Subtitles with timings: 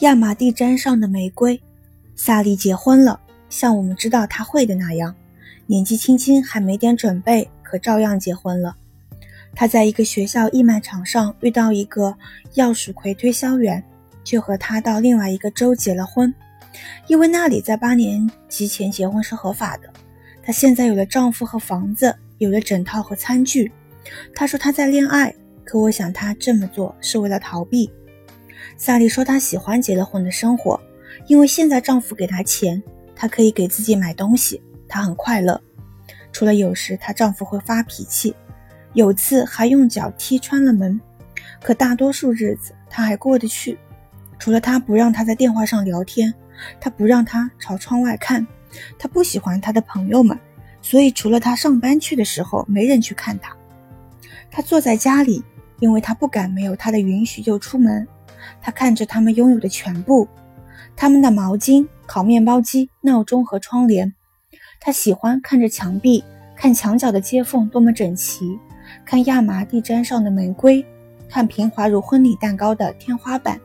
[0.00, 1.60] 亚麻地毡上的玫瑰，
[2.14, 3.18] 萨莉结婚了，
[3.50, 5.12] 像我们知道她会的那样，
[5.66, 8.76] 年纪轻轻还没点准备，可照样结婚了。
[9.56, 12.14] 她在一个学校义卖场上遇到一个
[12.54, 13.82] 钥匙葵推销员，
[14.22, 16.32] 就和他到另外一个州结了婚，
[17.08, 19.92] 因为那里在八年级前结婚是合法的。
[20.44, 23.72] 她现在有了丈夫和房子，有了枕套和餐具。
[24.32, 25.34] 她说她在恋爱，
[25.64, 27.90] 可我想她这么做是为了逃避。
[28.76, 30.80] 萨莉说：“她喜欢结了婚的生活，
[31.26, 32.82] 因为现在丈夫给她钱，
[33.14, 35.60] 她可以给自己买东西，她很快乐。
[36.32, 38.34] 除了有时她丈夫会发脾气，
[38.92, 41.00] 有次还用脚踢穿了门，
[41.62, 43.78] 可大多数日子她还过得去。
[44.38, 46.32] 除了他不让她在电话上聊天，
[46.80, 48.46] 他不让她朝窗外看，
[48.98, 50.38] 他不喜欢他的朋友们，
[50.80, 53.56] 所以除了他上班去的时候，没人去看他。
[54.50, 55.42] 他坐在家里，
[55.80, 58.06] 因为他不敢没有他的允许就出门。”
[58.60, 60.28] 他看着他们拥有的全部，
[60.96, 64.14] 他们的毛巾、烤面包机、闹钟和窗帘。
[64.80, 66.22] 他喜欢看着墙壁，
[66.56, 68.58] 看墙角的接缝多么整齐，
[69.04, 70.84] 看亚麻地毡上的玫瑰，
[71.28, 73.60] 看平滑如婚礼蛋糕的天花板。